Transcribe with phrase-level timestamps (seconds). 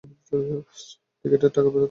[1.19, 1.79] টিকেটের টাকা ফেরত চাই।